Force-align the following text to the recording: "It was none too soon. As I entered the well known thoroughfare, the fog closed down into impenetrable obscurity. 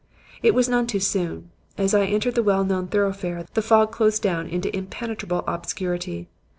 "It 0.41 0.55
was 0.55 0.67
none 0.67 0.87
too 0.87 0.99
soon. 0.99 1.51
As 1.77 1.93
I 1.93 2.05
entered 2.07 2.33
the 2.33 2.41
well 2.41 2.63
known 2.65 2.87
thoroughfare, 2.87 3.45
the 3.53 3.61
fog 3.61 3.91
closed 3.91 4.23
down 4.23 4.47
into 4.47 4.75
impenetrable 4.75 5.43
obscurity. 5.45 6.27